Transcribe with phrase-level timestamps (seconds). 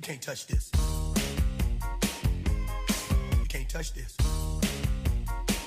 [0.00, 0.70] You can't touch this.
[3.32, 4.16] You can't touch this.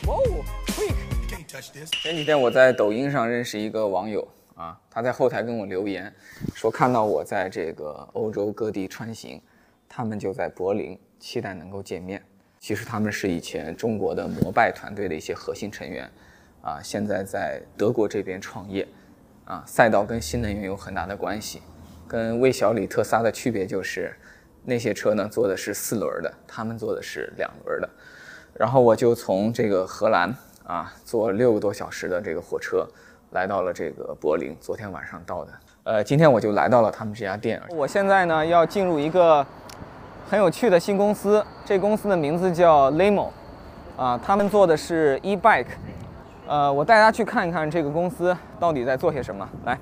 [0.07, 1.91] 哇哦，quick！You can't touch this.
[2.01, 6.11] 前几天我在抖音上认识一个网友啊，他在后台跟我留言，
[6.55, 9.39] 说看到我在这个欧洲各地穿行，
[9.87, 12.19] 他们就在柏林，期待能够见面。
[12.59, 16.09] 其实他们是以前中国的摩拜团队的一些核心成员，
[16.63, 18.87] 啊，现在在德国这边创业，
[19.45, 21.61] 啊，赛道跟新能源有很大的关系，
[22.13, 24.15] 跟魏小李、特斯拉的区别就是，
[24.65, 27.89] 那些车呢做的是四轮的，他们做的是两轮的。
[28.53, 30.31] 然后我就从这个荷兰
[30.63, 32.87] 啊坐六个多小时的这个火车，
[33.31, 35.51] 来到了这个柏林，昨天晚上到的。
[35.85, 37.59] 呃，今天我就来到了他们这家店。
[37.69, 39.43] 我现在呢要进入一个
[40.29, 43.29] 很有趣的新公司，这公司的名字叫 Limo，
[43.97, 45.65] 啊，他们做的是 e-bike。
[46.45, 49.49] 呃，我带大家去看一看这个公司到底在做些什么。
[49.65, 49.75] 来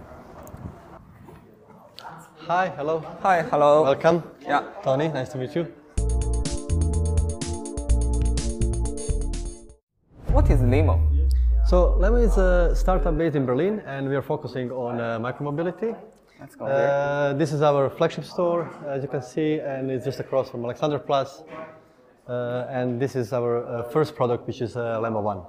[2.50, 4.22] Hi, hello, ，Hi，Hello， welcome.
[4.40, 4.62] Yeah.
[4.82, 5.66] Tony, nice to meet you.
[10.32, 11.00] What is Limo?
[11.66, 15.96] So Lemma is a startup based in Berlin, and we are focusing on uh, micromobility.
[16.40, 16.90] Let's go there.
[16.90, 20.62] Uh, this is our flagship store, as you can see, and it's just across from
[20.62, 21.42] Alexanderplatz.
[22.28, 25.42] Uh, and this is our uh, first product, which is uh, Lemma One.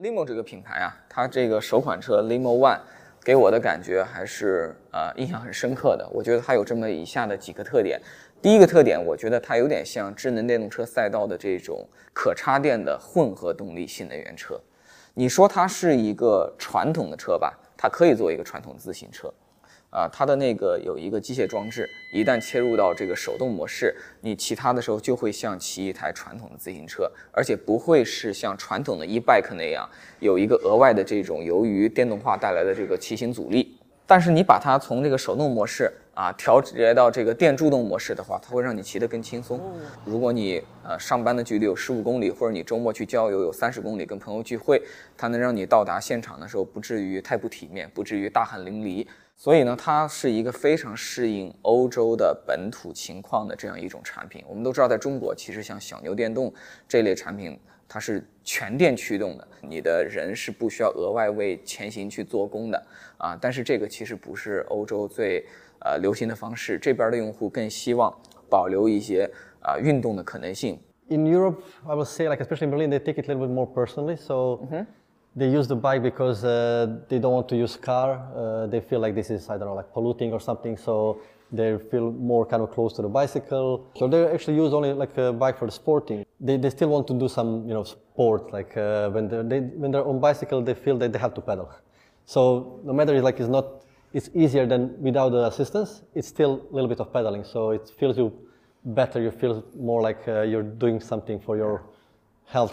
[0.00, 2.80] Limo 这个品牌啊，它这个首款车 Limo One
[3.27, 6.09] 给我的感觉还是呃印象很深刻的。
[6.13, 7.99] 我觉得它有这么以下的几个特点。
[8.41, 14.57] 第一个特点，我觉得它有点像智能电动车赛道的这种可插电的混合动力新能源车。
[15.13, 19.29] 你说它是一个传统的车吧，它可以做一个传统自行车。
[19.97, 33.75] 啊，它的那个有一个机械装置，一旦切入到这个手动模式，你骑它的时候就会像骑一台传统的自行车，而且不会是像传统的 e-bike 那样有一个额外的这种由于电动化带来的这个骑行阻力。
[34.05, 39.61] 但是你把它从这个手动模式啊调节到这个电助动模式的话，它会让你骑得更轻松。
[40.03, 44.81] 如果你呃上班的距离有十五公里，或者你周末去郊游有三十公里，跟朋友聚会，
[45.15, 49.05] 它能让你到达现场的时候不至于太不体面，不至于大汗淋漓。
[49.35, 54.43] 所以呢，它是一个非常适应欧洲的本土情况的这样一种产品。
[54.49, 56.51] 我们都知道，在中国，其实像小牛电动
[56.87, 62.87] 这类产品，它是全电驱动的，你的人是不需要额外为前行去做工的
[63.19, 63.37] 啊。
[63.39, 65.45] 但是这个其实不是欧洲最
[65.80, 68.12] 呃流行的方式，这边的用户更希望
[68.48, 70.78] 保留一些啊运动的可能性。
[71.08, 73.52] In Europe, I will say, like especially in Berlin, they take it a little bit
[73.52, 74.16] more personally.
[74.16, 74.60] So
[75.36, 78.20] they use the bike because uh, they don't want to use car.
[78.34, 80.76] Uh, they feel like this is I don't know, like polluting or something.
[80.78, 81.18] So
[81.50, 83.84] they feel more kind of close to the bicycle.
[83.98, 86.24] So they actually use only like a bike for the sporting.
[86.40, 88.50] They, they still want to do some you know sport.
[88.52, 91.40] Like uh, when they're they, when they're on bicycle, they feel that they have to
[91.42, 91.68] pedal.
[92.24, 93.82] So no matter like it's not
[94.13, 96.01] it's easier than without the assistance.
[96.13, 97.43] It's still a little bit of pedaling.
[97.43, 98.31] So it feels you
[98.83, 99.21] better.
[99.21, 101.81] You feel more like uh, you're doing something for your
[102.51, 102.71] health.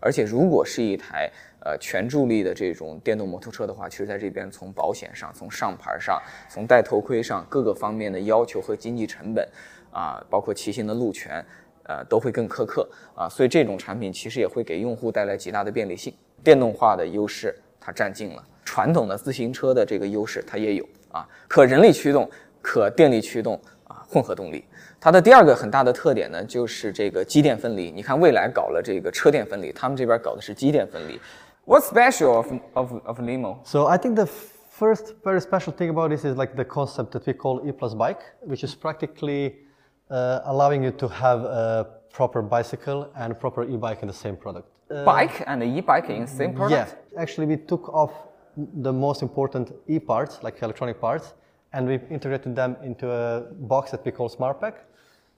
[0.00, 1.30] 而且如果是一台
[1.64, 9.46] 呃全助力的这种电动摩托车的话，其实在这边从保险上、从上牌上、从戴头盔上各个方面的要求和经济成本
[9.90, 11.44] 啊，包括骑行的路权，
[11.82, 16.14] 呃都会更苛刻啊，所以这种产品其实也会给用户带来极大的便利性。
[16.42, 22.29] 电动化的优势它占尽了，传统的自行车的这个优势它也有啊，可人力驱动、
[22.61, 24.65] 可电力驱动啊，混合动力。
[24.99, 27.91] 它的第二个很大的特点呢，就是这个机电分离。
[27.91, 31.19] 你看，蔚来搞了这个车电分离，他们这边搞的是机电分离。
[31.65, 33.57] What's special of of of Limo?
[33.63, 37.25] So I think the first very special thing about this is like the concept that
[37.25, 39.55] we call E plus bike, which is practically
[40.09, 44.35] uh, allowing you to have a proper bicycle and a proper e-bike in the same
[44.35, 44.67] product.
[44.90, 46.96] Uh, Bike and e-bike in same product.
[47.12, 48.10] Yeah, actually, we took off
[48.56, 51.34] the most important e parts, like electronic parts,
[51.72, 54.84] and we integrated them into a box that we call Smart Pack.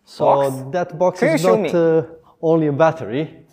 [0.04, 0.70] So Box?
[0.72, 2.02] that box Can is not uh,
[2.40, 3.44] only a battery.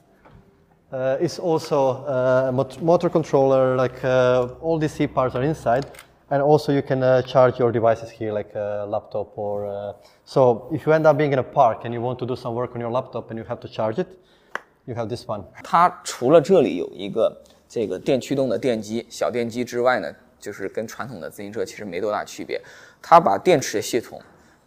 [0.92, 5.44] Uh, it's also uh, a mot- motor controller, like uh, all these C parts are
[5.44, 5.86] inside,
[6.32, 9.66] and also you can uh, charge your devices here, like a laptop or.
[9.66, 9.94] Uh,
[10.24, 12.56] so if you end up being in a park and you want to do some
[12.56, 14.18] work on your laptop and you have to charge it,
[14.90, 15.44] you have this one.
[15.64, 22.60] 它除了这里有一个这个电驱动的电机小电机之外呢，就是跟传统的自行车其实没多大区别。
[23.02, 24.20] 它把电池系统，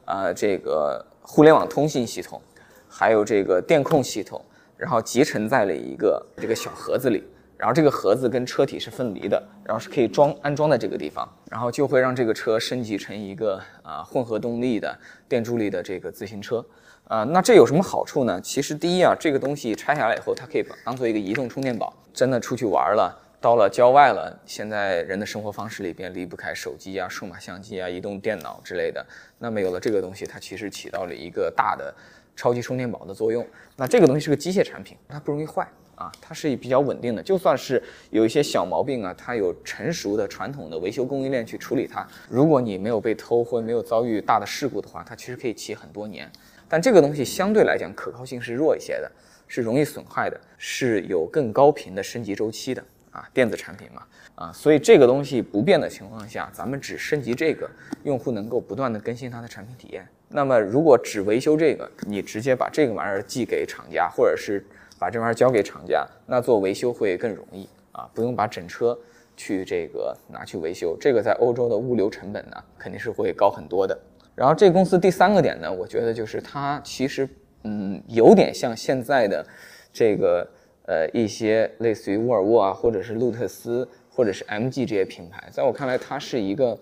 [0.04, 2.40] 呃，这个互联网通信系统，
[2.88, 4.40] 还有这个电控系统，
[4.76, 7.24] 然后集成在了一个这个小盒子里。
[7.62, 14.98] 然后这个盒子跟车体是分离的，然后是可以装安装在这个地方，然后就会让这个车升级成一个啊、混合动力的
[15.28, 16.66] 电助力的这个自行车。
[17.04, 18.40] 啊，那这有什么好处呢？
[18.40, 29.06] 其实第一啊，这个东西拆下来以后，它可以当做一个移动充电宝，真的出去玩了，到了郊外了，现在人的生活方式里边离不开手机啊、数码相机啊、移动电脑之类的。
[29.38, 31.94] 那么有了这个东西，它其实起到了一个大的
[32.34, 33.46] 超级充电宝的作用。
[33.76, 35.68] 那这个东西是个机械产品，它不容易坏
[36.02, 37.22] 啊，它是比较稳定的。
[37.22, 42.04] 就算是有一些小毛病啊，它有成熟的传统的维修供应链去处理它。
[42.28, 46.28] 如果你没有被偷或没有遭遇大的事故的话，它其实可以骑很多年。
[46.68, 49.10] 但这个东西相对来讲可靠性是弱一些的，
[49.46, 52.82] 是容易损坏的，是有更高频的升级周期的。
[53.12, 54.02] 啊，电子产品嘛，
[54.34, 57.70] 啊，所以这个东西不变的情况下，咱们只升级这个，
[58.04, 60.08] 用户能够不断的更新它的产品体验。
[60.30, 64.64] 那么如果只维修这个，你直接把这个玩意儿寄给厂家，或者是
[65.02, 68.96] 把这玩意儿交给厂家，那做维修会更容易啊，不用把整车
[69.36, 70.96] 去这个拿去维修。
[71.00, 73.98] 这个在欧洲的物流成本呢，肯定是会高很多的。
[74.36, 77.28] 然后这公司第三个点呢，我觉得就是它其实
[77.64, 79.44] 嗯有点像现在的
[79.92, 80.48] 这个。
[80.84, 86.76] 呃，一些类似于沃尔沃啊，或者是路特斯，或者是 MG 这些品牌，在我看来，它是一个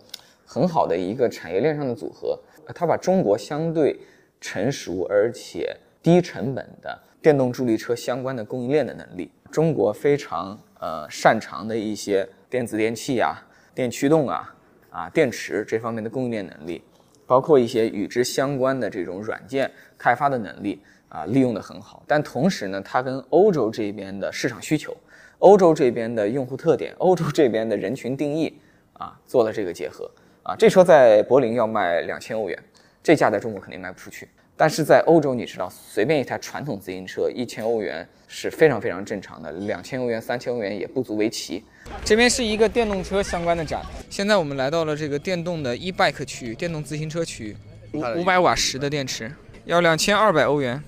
[0.46, 2.36] 很好的一个产业链上的组合。
[2.74, 3.94] 它把中国相对
[4.40, 13.36] 成熟而且低成本的电动助力车相关的供应链的能力，中国非常呃擅长的一些电子电器啊、
[13.74, 14.54] 电驱动啊、
[14.90, 16.82] 啊电池这方面的供应链能力，
[17.26, 20.82] 包括一些与之相关的这种软件开发的能力。
[21.10, 24.96] 啊，利用的很好，但同时呢，它跟欧洲这边的市场需求、
[25.40, 28.56] 欧洲这边的用户特点、欧洲这边的人群定义
[28.92, 30.08] 啊，做了这个结合。
[30.44, 32.56] 啊，这车在柏林要卖两千欧元，
[33.02, 34.28] 这价在中国肯定卖不出去。
[34.60, 41.64] 但是在欧洲，你知道，随便一台传统自行车一千欧元是非常非常正常的，两千欧元、三千欧元也不足为奇。
[42.04, 43.80] 这边是一个电动车相关的展，
[44.10, 47.56] 现在我们来到了这个电动的 e-bike 区域，电动自行车区域，
[47.94, 49.32] 五五百瓦时的电池
[49.64, 50.78] 要两千二百欧元。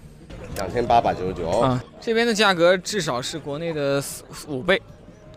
[0.56, 4.04] 两千八百九十九啊，这边的价格至少是国内的
[4.48, 4.78] 五倍，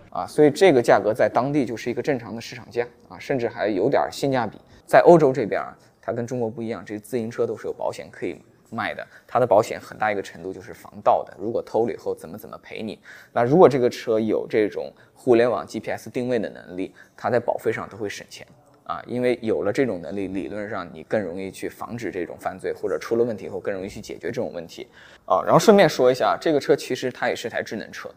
[0.10, 4.58] 啊，所以这个价格在当地就是一个正常的市场价啊，甚至还有点性价比。
[4.86, 5.74] 在欧洲这边啊，
[6.06, 13.00] 它跟中国不一样，这自行车都是有保险可以卖的，它的保险很大一个程度就是防盗的，如果偷了以后怎么怎么赔你。
[13.34, 18.46] 那如果这个车有这种互联网 GPS 定位的能力，它在保费上都会省钱。
[18.84, 24.88] 啊，因为有了这种能力，理论上你更容易去防止这种犯罪，或者出了问题以后更容易去解决这种问题。
[25.26, 28.08] 啊，然后顺便说一下，这个车其实它也是台智能车，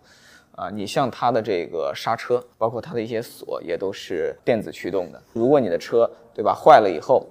[0.56, 5.22] 啊，你像它的这个刹车，包括它的一些锁也都是电子驱动的。
[5.32, 7.26] 如果你的车对吧坏了以后，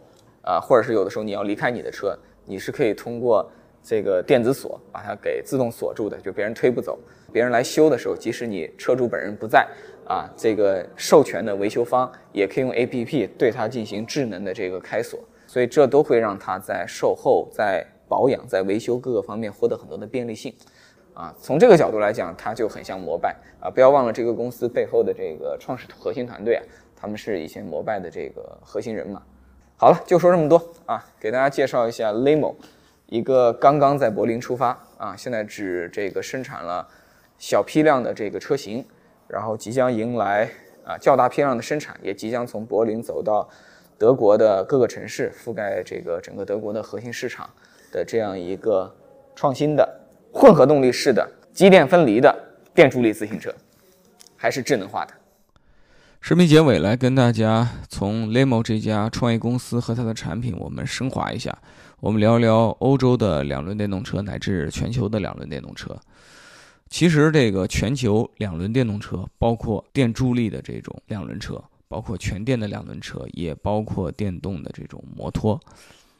[0.47, 3.45] 啊，或者是有的时候你要离开你的车，你是可以通过
[3.83, 6.97] 这个电子锁把它给自动锁住的，就别人推不走。
[7.33, 9.67] 别人来修的时候，即使你车主本人不在。
[10.07, 20.55] 啊，这个授权的维修方也可以用 A P P 对它进行智能的这个开锁，所以这都会让它在售后、在保养、在维修各个方面获得很多的便利性。
[21.13, 23.69] 啊，从这个角度来讲，它就很像摩拜啊！
[23.69, 26.63] 不要忘了这个公司背后的这个创始核心团队啊，
[26.95, 29.21] 他们是以前摩拜的这个核心人嘛。
[29.79, 32.55] 好了，就说这么多啊，给大家介绍一下 Limo，
[33.05, 36.87] 一个刚刚在柏林出发啊，现在只这个生产了
[37.37, 38.83] 小批量的这个车型。
[39.27, 40.49] 然后即将迎来
[40.85, 43.47] 啊较大批量的生产，也即将从柏林走到
[43.97, 47.47] 德国的各个城市，覆盖这个整个德国的核心市场
[47.91, 48.95] 的这样一个
[49.35, 49.99] 创新的
[50.33, 52.33] 混合动力式的机电分离的
[52.73, 53.53] 电助力自行车，
[54.37, 55.13] 还是智能化的。
[56.19, 61.57] 视频结尾来跟大家从 Limo 这家创业公司和它的产品，我们升华一下，
[62.01, 65.97] 我们聊聊欧洲的两轮电动车乃至全球的两轮电动车。
[66.89, 75.57] 其实，这个全球两轮电动车，包括电助力的这种两轮车，包括全电的两轮车，也包括电动的这种摩托，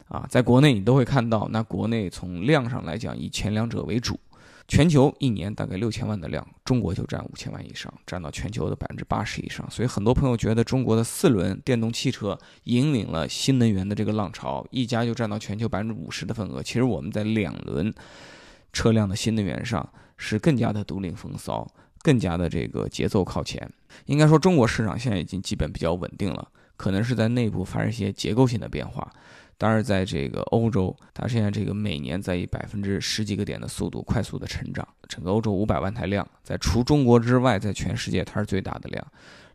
[0.08, 1.50] 啊，在国内你都会看到。
[1.51, 4.18] 那国内从量上来讲，以前两者为主。
[4.67, 9.69] 全球一年大概六千万的量，中国就占五千万以上，占到全球的百分之八十以上。
[9.71, 16.62] 所以很多朋友觉得中国的四轮电动汽车引领了新能源的这个浪潮，一家就占到全球百分之五十的份额。
[16.62, 17.93] 其实我们在两轮
[18.74, 19.89] 车辆的新能源上。
[20.19, 23.71] 是更加的独领风骚，更加的这个节奏靠前。
[24.07, 29.13] 应该说，中国市场现在已经基本比较稳定了，可能是在内部发生一些结构性的变化。
[29.58, 34.88] 当然，在这个欧洲，它现在这个每年在以百分之十几个点的速度快速的成长。
[35.08, 39.06] 整个欧洲五百万台量，在除中国之外，在全世界它是最大的量。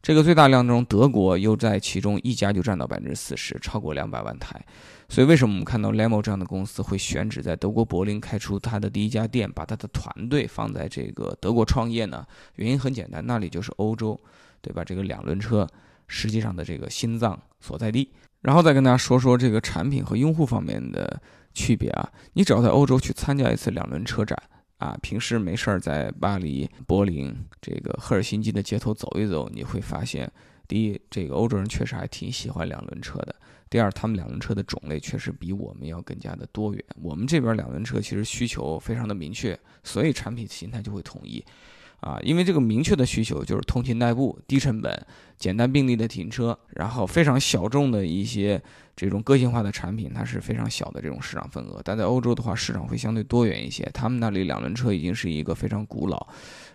[0.03, 4.61] 这个最大量中，德国又在其中一家就占到百分之四十，超过两百万台。
[5.09, 12.27] 所以，为什么我们看到 Lemo 这样的公司会选址在德国柏林开出它的第一家店，把它的团队放在这个德国创业呢？
[12.57, 14.21] 原因很简单，那里就是欧洲，
[14.61, 14.83] 对吧？
[14.83, 15.65] 这个两轮车
[16.09, 18.11] 实际上的这个心脏所在地。
[18.43, 21.21] 然后再跟大家说说这个产品和用户方面的
[21.55, 22.13] 区别啊。
[22.35, 24.41] 你只要在欧洲去参加一次两轮车展。
[24.79, 30.29] 啊，平时没事儿在巴黎、柏林这个赫尔辛基的街头走一走，你会发现，
[30.67, 33.33] 第一，这个欧洲人确实还挺喜欢两轮车的；
[33.71, 36.85] 第二，他们两轮车的种类确实比我们要更加的多元。
[37.01, 41.45] 我们这边两轮车其实需求非常的明确，所以产品形态就会统一。
[42.03, 44.93] 啊，因为这个明确的需求就是通勤代步、低成本、
[45.39, 48.61] 简单便利的停车，然后非常小众的一些
[48.97, 51.81] 这种个性化的产品，它是非常小的这种市场份额。
[51.85, 53.89] 但在欧洲的话，市场会相对多元一些。
[53.95, 56.27] 他们那里两轮车已经是一个非常古老，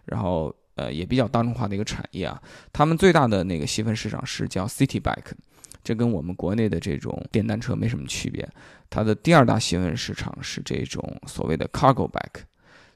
[0.05, 2.41] 然后呃也比较大众化的一个产业啊。
[2.71, 5.33] 他们最大的那个细分市场是叫 City Bike，
[5.83, 8.47] 这跟我们国内的这种电单车没什么区别。
[8.89, 12.43] 它的第二大细分市场是这种所谓的 Cargo Bike。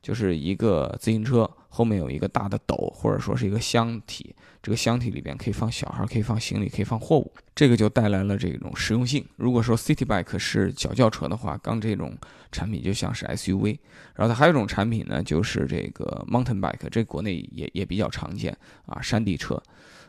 [0.02, 9.24] 就是一个自行车后面有一个大的斗，或者说是一个箱体，这个箱体里边可以放小孩，可以放行李，可以放货物，这个就带来了这种实用性。
[9.38, 12.18] 如果说 City Bike 是小轿车的话，刚这种
[12.52, 13.78] 产品就像是 SUV。
[14.16, 18.56] 然后它还有一种产品呢，就是这个 Mountain Bike，这国内也也比较常见
[18.86, 19.62] 啊，山地车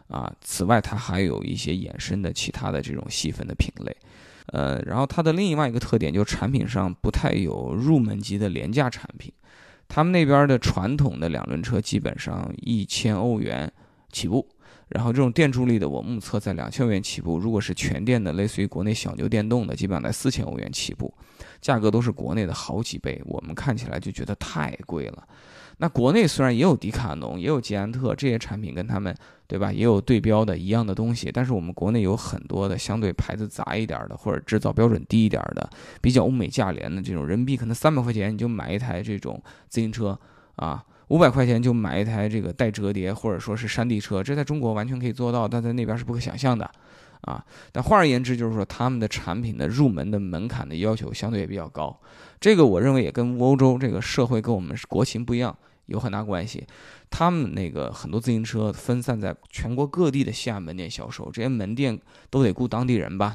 [0.08, 0.32] 啊。
[0.40, 3.96] 此外，它还有一些衍生的其他的这种细分的品类。
[4.46, 9.32] 呃，然后它的另外一个特点就是产品上不太有入门级的廉价产品。
[9.94, 13.70] 他们那边的传统的两轮车基本上一千欧元
[14.10, 14.48] 起步，
[14.94, 17.38] 然后这种电助力的我目测在两千欧元起步。
[17.38, 21.12] 如果是全电的，类似于国内小牛电动的，基本上在四千欧元起步，
[21.60, 23.20] 价格都是国内的好几倍。
[23.24, 25.26] 我们看起来就觉得太贵了。
[25.78, 29.12] 那国内虽然也有迪卡侬，也有捷安特这些产品，跟他们
[29.48, 35.68] 对吧，也有对标的一样的东西，但是我们国内有很多的相对牌子杂一点的，或者制造标准低一点的，
[36.00, 40.16] 比较欧美价廉的这种，人民币可能三百块钱你就买一台这种自行车
[40.54, 46.70] 啊，五百块钱就买一台这个带折叠或者说是山地车，这在中国完全可以做到，但在那边是不可想象的
[47.22, 47.44] 啊。
[47.70, 51.98] 但换而言之，就是说他们的产品的入门的门槛的要求相对也比较高，
[52.40, 55.56] 这个我认为也跟欧洲这个社会跟我们国情不一样。
[55.86, 56.64] 有很大关系，
[57.10, 61.98] 他们那个很多自行车分散在全国各地的线下门店销售，这些门店
[62.30, 63.34] 都得雇当地人吧，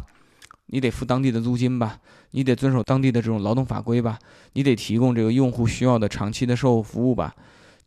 [0.68, 2.00] 你得付当地的租金吧，
[2.32, 4.18] 你得遵守当地的这种劳动法规吧，
[4.54, 7.36] 你得提供这个用户需要的长期的售后服务吧，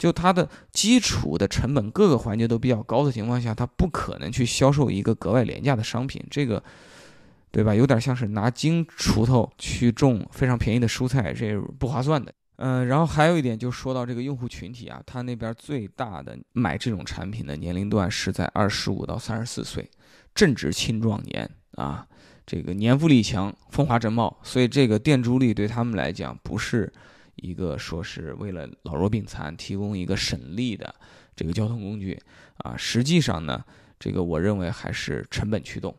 [0.01, 6.63] 就它的基础的成本各个环节都比较高的情况下，它不可能去销售一个格外廉价的商品，这个
[7.51, 7.75] 对吧？
[7.75, 12.33] 有点像是拿金锄头去种非常便宜的蔬菜，这不划算的。
[12.57, 19.87] 嗯，然后还有一点，就说到这个用户群体啊，他那边最大的买这种产品的年龄段是在二十五到三十四岁，
[20.35, 22.07] 正值青壮年啊，
[22.47, 26.91] 这个年富力强、风华正茂，所以这个电助力对他们来讲不是
[27.41, 30.95] 一个说是为了老弱病残提供一个省力的
[31.35, 32.19] 这个交通工具
[32.59, 33.65] 啊，实际上呢，
[33.99, 35.95] 这个我认为还是成本驱动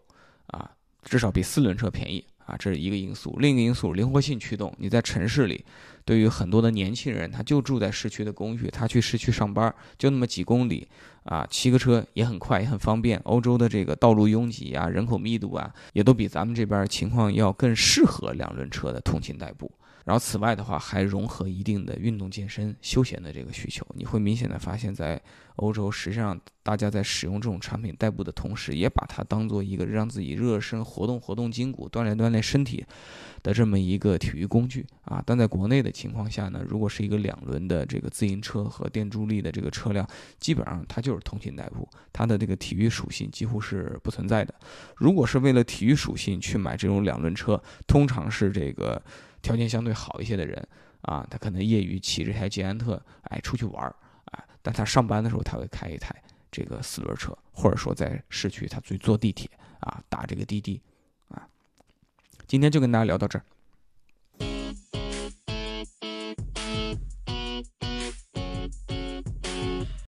[0.47, 0.71] 啊，
[1.03, 2.25] 至少比四轮车便宜。
[2.43, 4.75] 啊，这是一个因素，另一个因素灵活性驱动。
[4.79, 5.63] 你在城市里，
[6.03, 10.85] 对于很多的年轻人，他就住在市区的公寓，他去市区上班就那么几公里，
[11.23, 13.17] 啊，骑个车也很快，也很方便。
[13.19, 19.71] 欧洲的这个道路拥挤啊，人口密度啊，也都比咱们这边情况要更适合两轮车的通勤代步。
[20.03, 23.85] 然后此外的话，还融合一定的运动健身、休闲的这个需求。
[23.93, 25.21] 你会明显的发现，在
[25.57, 32.83] 欧洲，实际上大家在使用这种产品代步的同时，也把它当做一个让自己热身、活动活动筋骨、锻炼锻炼身体
[33.43, 35.21] 的这么一个体育工具啊。
[35.23, 40.07] 但在国内的情况下呢，如果是一个两轮的这个自行车和电助力的这个车辆，
[40.39, 44.55] 基本上它就是通勤代步，它的这个体育属性几乎是不存在的。
[44.95, 48.99] 如果是为了体育属性去买这种两轮车，通常是这个。
[49.41, 50.67] 条件相对好一些的人
[51.01, 53.95] 啊，他可能业余骑着台捷安特，哎，出去玩儿，
[54.31, 56.15] 哎，但他上班的时候他会开一台
[56.51, 60.81] 这个四轮车，或者说在市区他去坐地铁啊，打这个滴滴
[61.29, 61.47] 啊。
[62.47, 63.45] 今天就跟大家聊到这儿。